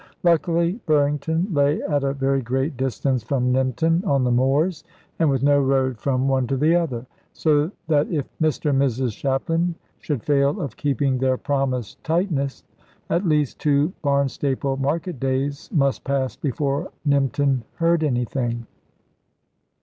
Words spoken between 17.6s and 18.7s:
heard anything.